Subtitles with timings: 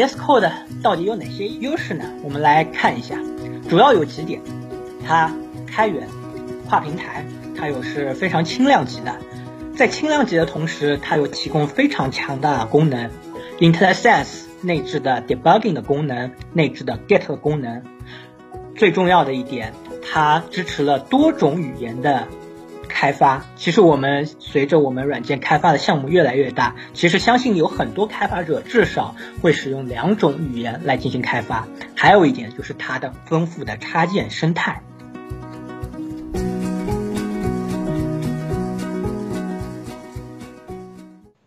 [0.00, 0.50] VS Code
[0.82, 2.04] 到底有哪些优势呢？
[2.22, 3.18] 我们来看一下，
[3.68, 4.40] 主要有几点：
[5.06, 5.30] 它
[5.66, 6.08] 开源、
[6.66, 9.14] 跨平台，它又是非常轻量级的。
[9.76, 13.10] 在轻量级的同时，它又提供非常强大的功能
[13.58, 17.82] ，IntelliSense 内置的 Debugging 的功能，内置的 Git 功能。
[18.76, 22.26] 最重要的一点，它支持了多种语言的。
[23.00, 31.66] 开发，其实我们随着我们软件开发的项目越来越大，其实相信有很多开发者至少会使用两种语言来进行开发。
[31.96, 34.82] 还有一点就是它的丰富的插件生态。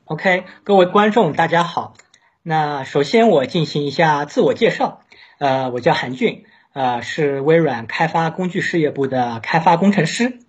[0.05, 1.93] OK，各位观众大家好，
[2.41, 5.01] 那首先我进行一下自我介绍，
[5.37, 10.39] 呃，我叫韩俊，呃，是微软开发工具事业部的开发工程师。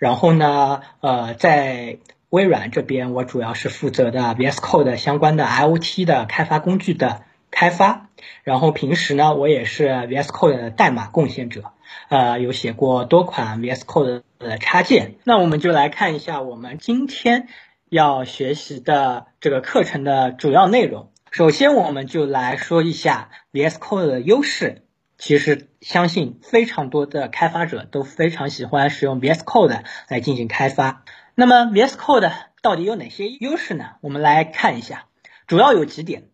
[0.00, 1.98] 然后呢，呃，在
[2.30, 7.20] 微软这边，我主要是负责的 VS Code 相关的 IoT 的开发工具的
[7.50, 8.08] 开发。
[8.42, 11.64] 然后平时呢，我也是 VS Code 的代码贡献者，
[12.08, 15.16] 呃，有写过多款 VS Code 的插件。
[15.24, 17.48] 那我们就来看一下我们今天
[17.90, 21.10] 要学习的这个课程的主要内容。
[21.30, 24.82] 首先，我们就来说一下 VS Code 的优势。
[25.20, 31.04] 其实，相信非常多的开发者都非常喜欢使用 VS Code 来进行开发。
[31.34, 32.32] 那么，VS Code
[32.62, 33.96] 到底有哪些优势呢？
[34.00, 35.04] 我们来看一下，
[35.46, 36.30] 主要有几点：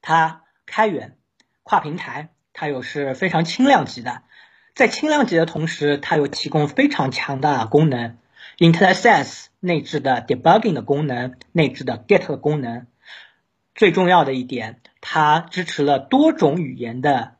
[0.00, 1.18] 它开源、
[1.62, 4.22] 跨平台，它又是非常轻量级的。
[4.74, 8.16] 在轻量级的同时，它又提供非常强大的功能
[8.56, 12.86] ，IntelliSense 内置的 Debugging 的功能，内置的 Git 的功能。
[13.74, 17.36] 最重要的一点，它支持了多种语言的。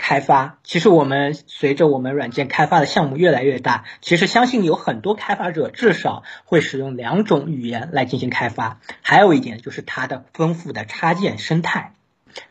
[0.00, 8.80] 开发，其实我们随着我们软件开发的项目越来越大，其实相信有很多开发者至少会使用两种语言来进行开发。
[9.02, 11.92] 还有一点就是它的丰富的插件生态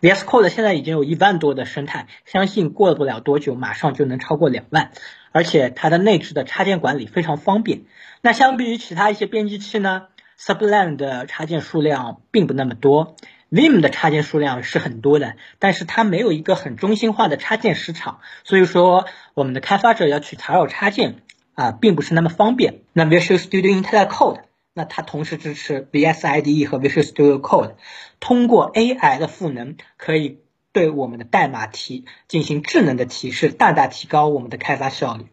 [0.01, 4.91] ，VS Code 现在已经有一万多的生态，相信过不了多久，马上就能超过两万。
[5.31, 7.83] 而且它的内置的插件管理非常方便。
[8.21, 10.07] 那相比于其他一些编辑器呢
[10.39, 13.15] ，Sublime 的插件数量并不那么多。
[13.49, 21.21] Vim 的插件数量是很多的，但是它没有一个很中心化的插件市场，所以说我们的开发者要去查找插件
[21.55, 22.81] 啊，并不是那么方便。
[22.91, 24.41] 那 Visual Studio IntelliCode，
[24.73, 27.75] 那它同时支持 VS IDE 和 Visual Studio Code，
[28.19, 30.39] 通过 AI 的赋能，可以
[30.73, 35.27] 对我们的代码提进行智能的提示，大大提高我们的开发效率。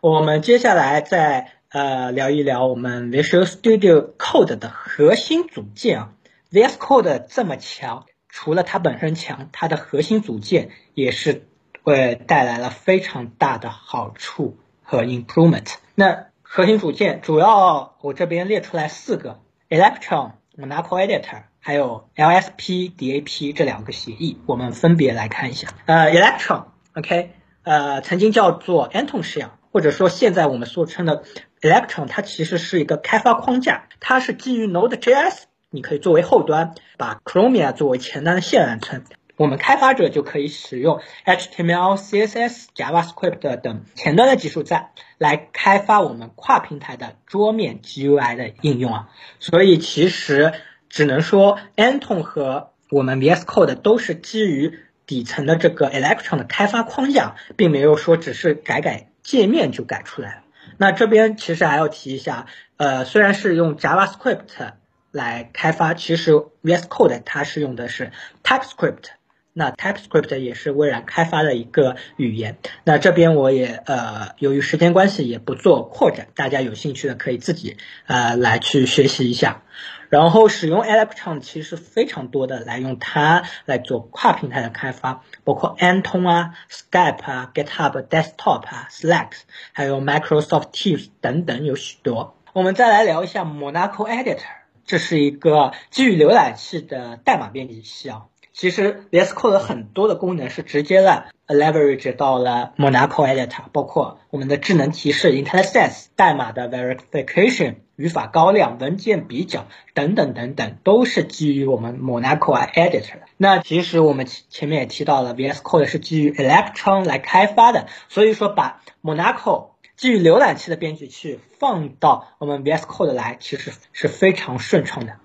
[0.00, 6.12] 我们接下来再呃聊一聊我们 Visual Studio Code 的核心组件啊。
[6.50, 11.46] VS Code 这么强，除了它本身强，它的核心组件也是
[11.82, 15.74] 会带来了非常大的好处和 improvement。
[15.94, 25.68] 那核心组件主要我这边列出来四个：Electron、Monaco Editor，还有 LSP DAP 这两个协议，我们分别来看一下。
[25.84, 27.32] 呃，Electron，OK，
[27.62, 31.24] 呃，曾经叫做 Anton Shell，或者说现在我们所称的
[31.60, 35.42] Electron，它其实是一个开发框架，它是基于 Node.js。
[35.70, 39.04] 你可以作为后端，把 Chromium 作为前端的线缆层，
[39.36, 49.08] 我们开发者就可以使用 HTML、CSS、JavaScript 等前端的技术栈来开发我们跨平台的桌面 GUI 的应用啊。
[49.40, 50.54] 所以其实
[50.88, 60.42] 只能说，Anton 和我们 VS Code 都是基于底层的这个 Electron 的开发框架，并没有说只是改改界面就改出来了。
[60.78, 62.46] 那这边其实还要提一下，
[62.78, 64.72] 呃，虽然是用 JavaScript。
[65.18, 68.12] 来开发，其实 VS Code 它是用的是
[68.44, 69.08] TypeScript，
[69.52, 72.56] 那 TypeScript 也是微软开发的一个语言。
[72.84, 79.62] 那这边我也呃，由于时间关系也不做扩展，大家有兴趣的可以自己呃来去学习一下。
[80.08, 89.32] 然后使用 Electron 其实非常多的来用它来做跨平台的开发，包括 Anton 啊、Skype 啊、GitHub Desktop 啊、Slack，
[89.72, 92.36] 还有 Microsoft Teams 等等有许多。
[92.54, 94.57] 我们再来聊一下 Monaco Editor。
[94.88, 98.22] 这是一个基于浏览器的代码编辑器啊。
[98.54, 113.20] 其实 VS Code 很多的功能是直接的 leverage 到了 Monaco Editor，包括我们的智能提示 IntelliSense、代码的 verification、语法高亮、文件比较等等等等，都是基于我们 Monaco Editor。
[113.36, 119.68] 那其实我们前面也提到了，VS Code 是基于 Electron 来开发的，所以说把 Monaco
[119.98, 125.16] 基于浏览器的编辑器放到我们 VS Code 来，其实是非常顺畅的。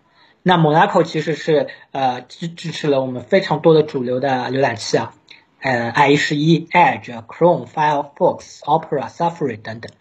[0.42, 5.14] 那 Monaco 其实是呃支支持了我们非常多的主流的浏览器啊，
[5.62, 9.92] 呃，IE 十一、Edge、Chrome、Firefox、Opera、Safari 等等。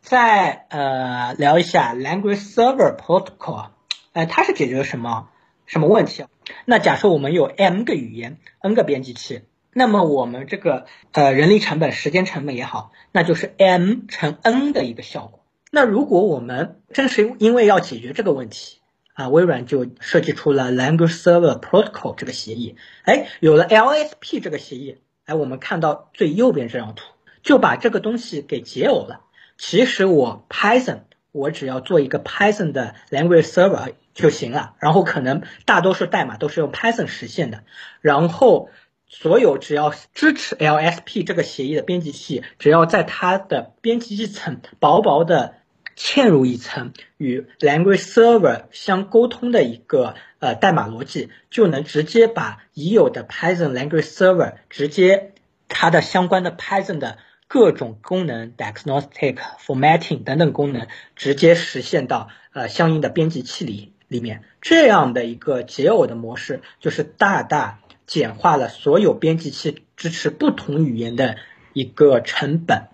[0.00, 3.70] 再呃聊一下 Language Server Protocol，
[4.12, 5.28] 呃，它是解决什么
[5.66, 6.24] 什么问题
[6.66, 9.42] 那假设我们有 m 个语言，n 个编辑器，
[9.74, 15.44] 那么我们这个呃人力成本、时间成本也好，那就是 m 乘 n 的一个效果。
[15.70, 18.78] 那如果我们正是因为要解决这个问题
[19.14, 22.76] 啊，微软就设计出了 Language Server Protocol 这个协议。
[23.02, 27.04] 哎，有了 LSP 这个协议，哎，我们看到最右边这张图，
[27.42, 29.22] 就把这个东西给解耦了。
[29.58, 31.00] 其实我 Python
[31.32, 37.64] 我只要做一个 Python 的 Language Server 就行了，然后可能大多数代码都是用 Python 实现的，
[38.00, 38.68] 然后
[39.08, 45.54] 所有只要支持 LSP 这个协议的编辑器，只要在它的编辑器层薄薄的。
[45.96, 55.34] 嵌入一层与 language server 相沟通的一个呃代码逻辑，就能直接把已有的 Python language server 直接
[55.68, 64.42] 它的相关的 Python 的各种功能 diagnostic formatting 等等功能直接实现到呃相应的编辑器里里面。
[64.60, 71.36] 这样的一个解耦的模式，就是大大简化了所有编辑器支持不同语言的
[71.72, 72.88] 一个成本，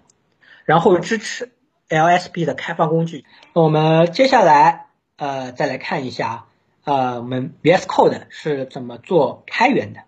[0.64, 1.52] 然后支持。
[1.90, 4.86] LSP 的开发工具，我们接下来
[5.16, 6.44] 呃再来看一下，
[6.84, 10.02] 呃我们 VS Code 是怎么做开源的，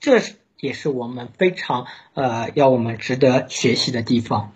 [0.00, 4.52] 这是也是我们非常呃要我们值得学习的地方。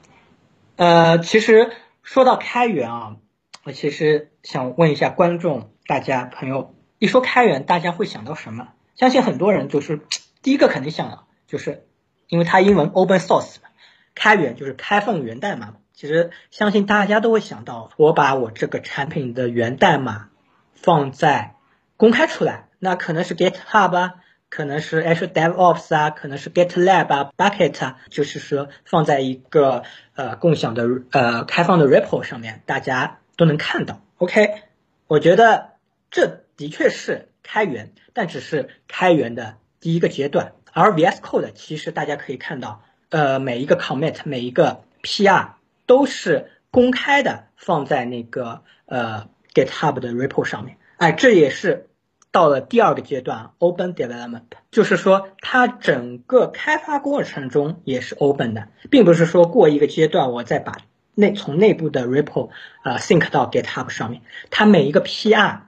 [0.76, 1.72] 呃，其实
[2.02, 3.16] 说到开源啊，
[3.64, 8.68] 我其实想问一下观众大家朋友，一说开源，大家会想到什么？
[9.02, 10.00] 相信很多人就是
[10.42, 11.88] 第一个肯定想了，就是
[12.28, 13.68] 因为它英文 Open Source 嘛，
[14.14, 15.74] 开源就是开放源代码。
[15.92, 20.28] 其实相信大家都会想到，我把我这个产品的源代码
[20.74, 21.56] 放在
[21.96, 24.14] 公开出来，那可能是 GitHub 啊，
[24.48, 29.82] 可能是 Azure DevOps 啊，可能是 GitLab 啊，Bucket 啊，就是说放在一个
[30.14, 34.00] 呃共享的呃开放的 repo 上面，大家都能看到。
[34.18, 34.62] OK，
[35.08, 35.70] 我觉得
[36.12, 40.52] 这的确是开源，但只是开源的第一个阶段。
[40.72, 45.48] 而 VS Code 其实大家可以看到，呃每一个 commit，每一个 PR。
[45.84, 50.78] 都是公开的，放在那个呃 GitHub 的 repo 上面。
[50.96, 51.88] 哎，这也是
[52.30, 60.78] 到了第二个阶段，Open Development，就是说它整个开发过程中也是 Open 的，并不是说过一个阶段我再把
[61.14, 62.50] 内从内部的 repo
[62.84, 64.22] 呃 sync 到 GitHub 上面。
[64.50, 65.62] 它每一个 PR，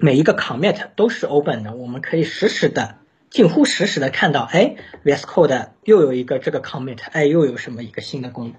[0.00, 2.98] 每一个 commit 都是 Open 的，我们可以实时的、
[3.30, 8.54] 近乎实时的看到，哎，VS Code 又有一个这个 commit，哎，又有什么一个新的功能。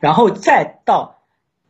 [0.00, 1.22] 然后再到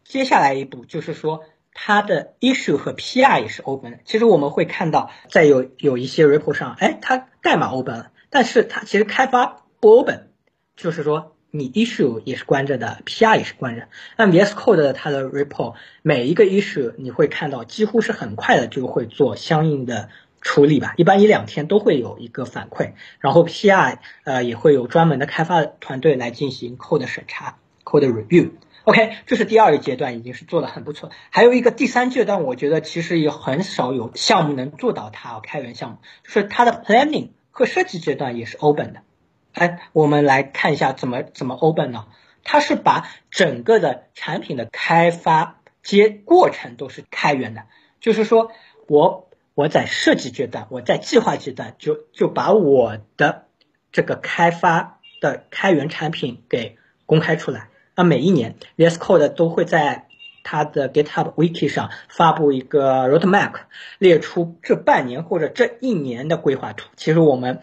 [0.05, 1.44] 接下来一步，就是说
[1.75, 3.99] 它的 issue 和 PR 也是 open 的。
[4.06, 10.31] 其实我们会看到，在有有一些 repo 上，哎，它代码 open 了，但是它其实开发不 open，
[10.76, 13.88] 就是说你 issue 也是关着的，PR 也是关着。
[14.17, 20.08] 那 VS Code 它的 repo 每一个 issue 你会看到，几乎是很快的就会做相应的
[20.41, 22.93] 处理吧，一般一两天都会有一个反馈。
[23.19, 27.56] 然后 PR 呃也会有专门的开发团队来进行 code 审查。
[27.82, 31.11] Code review，OK，这是第二个阶段，已经是做的很不错。
[31.31, 39.03] 还有一个第三阶段，我觉得其实也很少有项目能做到它开源项目，就是它的 planning 和设计阶段也是 open 的。
[39.52, 42.06] 哎，我们来看一下怎么怎么 open 呢？
[42.44, 47.65] 它是把整个的产品的开发阶过程都是开源的，
[48.01, 48.51] 就是说
[48.86, 53.46] 我我在设计阶段，我在计划阶段就就把我的
[53.93, 57.69] 这个开发的开源产品给公开出来。
[57.94, 60.06] 那每一年，VS Code 都会在
[60.43, 63.53] 它的 GitHub Wiki 上发布一个 Roadmap，
[63.98, 66.89] 列出这半年或者这一年的规划图。
[66.96, 67.60] 其实我们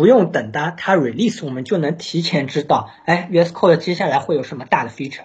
[0.00, 5.24] 不用等到它 release，我们就能提前知道，哎，VS Code 接下来会有什么大的 feature。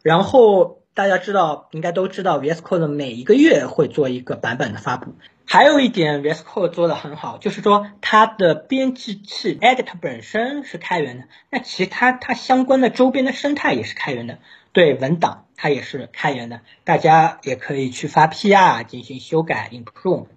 [0.00, 5.14] 然后大家知道，应该都知道，VS Code 每一个月会做一个版本的发布。
[5.44, 14.38] 还有一点，VS Code 做的很好，就是说它的编辑器 Edit 本身是开源的，那其他它相关的周边的生态也是开源的，
[14.72, 20.28] 对文档它也是开源的，大家也可以去发 PR 进行修改 improve，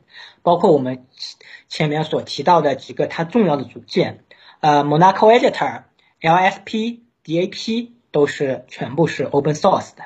[0.48, 1.06] 包括我们
[1.68, 4.24] 前面所提到的几个它重要的组件，
[4.62, 5.84] 呃，Monaco Editor、
[6.22, 10.06] LSP、DAP 都是全部是 open source 的。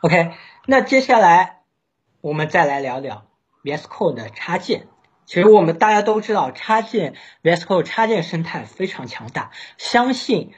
[0.00, 0.32] OK，
[0.66, 1.60] 那接下来
[2.20, 3.26] 我们再来聊聊。
[3.62, 4.88] VS Code 的插件，
[5.24, 9.52] 其实我们大家都知道，插件 VS Code 插件生态非常强大。
[9.78, 10.52] 相信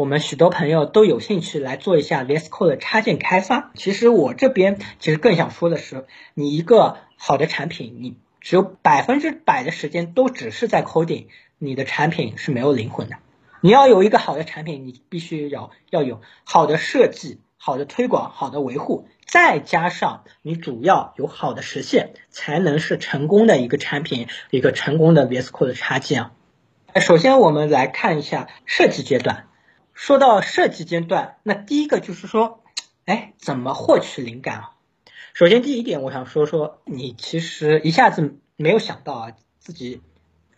[0.00, 3.70] 我们许多朋友都有兴趣来做一下 VS Code 的插件开发。
[3.74, 11.26] 其实我这边其实更想说的是，你一个好的产品，你只有百分之百的时间都只是在 coding，
[11.58, 13.16] 你的产品是没有灵魂的。
[13.60, 26.32] 你要有一个好的产品，你必须要要有好的设计、好的推广、好的维护，再加上你主要有好的实现，才能是成功的一个产品，一个成功的 VS Code 的插件啊。
[27.02, 29.44] 首先我们来看一下设计阶段。
[30.00, 32.64] 说到设计阶段，那第一个就是说，
[33.04, 34.70] 哎，怎么获取灵感啊？
[35.34, 40.00] 首先第一点，我想说说，你其实一下子没有想到啊，自己。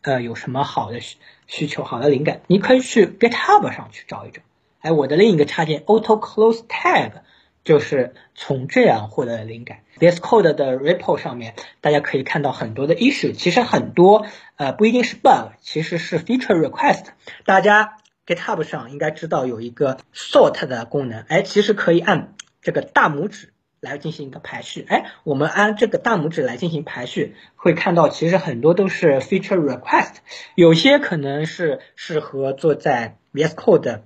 [0.03, 1.17] 呃，有什么好的需
[1.49, 4.43] 需求、好的灵感，你可以去 GitHub 上去找一找。
[4.81, 7.23] 哎，我的另一个插件 Auto Close Tab
[7.65, 9.81] 就是从这样获得的灵感。
[9.99, 17.07] VS Code 的 Repo 上面，大家可以看到很多的 issue，其实很多呃不一定是 bug，其实是 feature request。
[17.45, 23.53] 大家 GitHub 上应该知道有一个 sort 的功能，哎，其实可以按这个大拇指。
[23.83, 30.19] 来进行一个排序，哎，我们按这个大拇指来进行排序，会看到其实很多都是 feature request，
[30.55, 34.05] 有些可能是适合做在 VS Code，的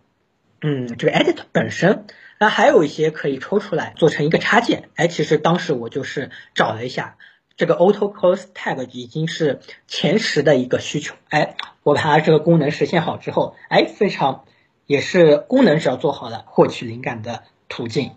[0.63, 2.07] 嗯，这个 edit 本身，
[2.41, 7.19] 那还有一些可以抽出来做成一个插件，哎，其实当时我就是找了一下，
[7.57, 14.45] 这个 auto close tag 已经是前十的一个需求，哎，我把它这个功能实现好之后，哎，非常
[14.85, 18.13] 也是功能只要做好了，获取灵感的途径。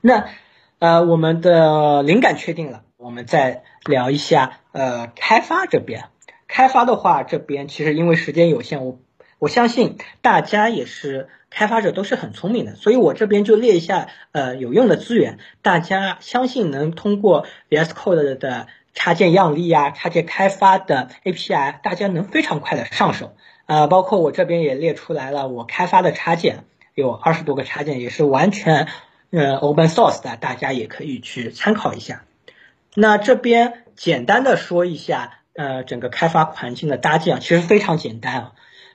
[0.00, 0.30] 那，
[0.78, 6.08] 呃，我们的灵感确定了，我们再聊一下，呃，开发这边。
[6.48, 8.98] 开发的话，这边其实因为时间有限，我
[9.38, 23.34] 我相信大家也是开发者，都是很聪明的，所以我这边就列一下，呃，有用的资源，大家相信能通过 VS Code 的插件样例啊，插件开发的 API，大家能非常快的上手。
[23.66, 28.88] 呃，包括我这边也列出来了，我开发的插件有二十多个插件，也是完全。
[29.30, 32.24] 呃，open source 的大家也可以去参考一下。
[32.94, 38.52] 那这边简单的说一下，呃，整个开发环境的搭建其实非常简单啊。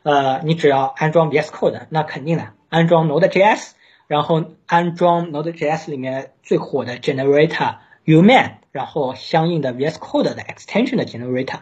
[0.08, 3.72] 呃，你只要安装 VS Code，那肯定的，安装 Node.js，
[4.08, 11.60] 然后安装 Node.js 里面最火的 generator Uman，然后相应的 VS Code 的 extension 的 generator，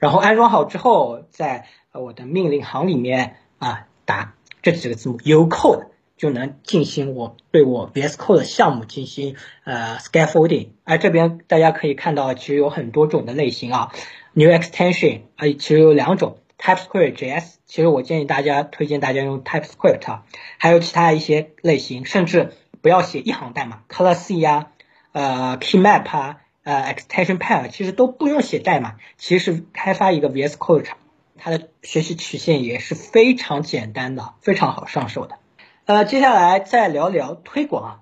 [0.00, 5.86] 然后安装好之后，在我的命令行里面啊打这几个字母 U code。
[6.16, 9.34] 就能进行我对我 VS Code 的项目进行
[9.64, 13.92] 呃 scaffolding，哎，这边大家可以看到，其实有很多种的类型啊
[14.32, 20.24] ，New Extension，啊，其实有两种，TypeScript JS，其实我建议大家推荐大家用 TypeScript，啊
[20.56, 24.70] 还有其他一些类型，甚至不要写一行代码，Color C 呀，
[25.12, 30.88] 呃，Keymap 啊，呃，Extension Pack，其实都不用写代码，其实开发一个 VS Code，
[31.36, 35.38] 它的学习曲线也是非常简单的，非常好上手的。
[35.84, 38.00] 呃，接下来再聊聊推广啊。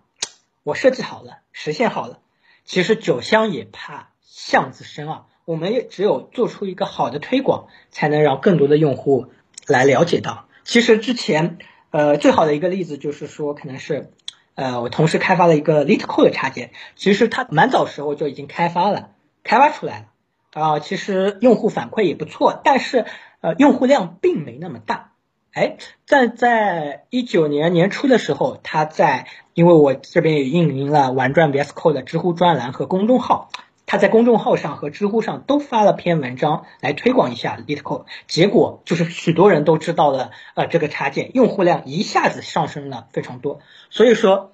[0.62, 2.20] 我设计好了，实现好了。
[2.64, 9.26] 其实酒香也怕巷子深啊，我们也只有做出一个好的推广，才能让更多的用户
[9.66, 10.46] 来了解到。
[10.64, 11.58] 其实之前，
[11.90, 14.12] 呃，最好的一个例子就是说，可能是，
[14.54, 19.10] 呃，我同时开发了一个 LeetCode 插件，其实它蛮早时候就已经开发了，
[19.42, 20.08] 开发出来
[20.52, 23.04] 了，啊，其实用户反馈也不错，但是，
[23.40, 25.10] 呃，用户量并没那么大。
[25.52, 33.50] 哎，在在一九年年初的时候，他在因为我这边也运营了玩转 VS Code 的知乎专栏和公众号，
[33.92, 43.60] 他在公众号上和知乎上都发了篇文章来推广一下 LeetCode，结果就是许多人都知道了呃这个插件，用户量一下子上升了非常多。
[43.90, 44.50] 所以说，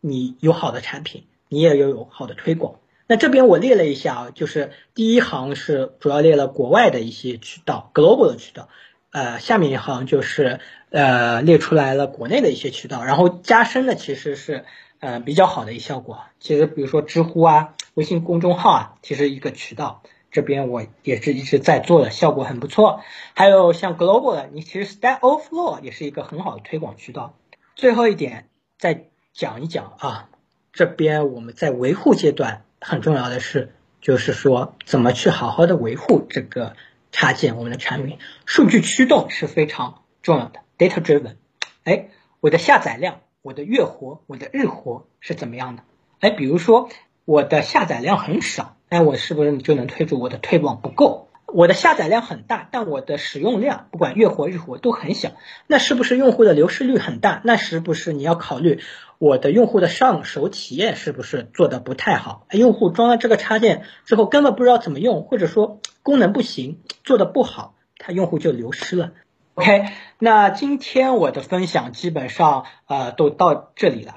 [0.00, 2.80] 你有好的产品，你也要有好的推广。
[3.06, 8.68] 那这边我列了一下啊，就是第一行是主要列了国外的一些渠道，global 的渠道。
[9.12, 10.58] 呃，下面一行就是
[10.90, 14.64] 呃列出来了国内的一些渠道，然后加深的其实是
[15.00, 16.20] 呃比较好的一效果。
[16.38, 23.00] 其实比如说知乎啊、微信公众号啊，其实一个渠道，这边我也是一直在做的，效果很不错。
[23.34, 27.34] 还有像 Global 的，你其实 Stack Overflow 也是一个很好的推广渠道。
[27.74, 30.28] 最后一点再讲一讲啊，
[30.72, 36.76] 这边我们在维护阶段很重要的是，就是说怎么去好好的维护这个。
[37.12, 41.34] 插件我们的产品数据驱动是非常重要的，data driven。
[41.82, 45.82] 哎，我的下载量、我的月活、我的日活是怎么样的？
[46.20, 46.90] 哎，比如说
[47.24, 51.28] 我的下载量很少，哎，我是不是就能推出我的推广不够？
[51.46, 55.32] 我的下载量很大，但我的使用量不管月活、日活都很小，
[55.66, 57.40] 那是不是用户的流失率很大？
[57.44, 58.80] 那是不是你要考虑
[59.18, 62.46] 我的用户的上手体验是不是做的不太好？
[62.52, 69.12] 用户装了这个插件之后根本不知道怎么用，或者说功能不行，做的不好，他用户就流失了。
[69.60, 74.16] OK，那今天我的分享基本上呃都到这里了。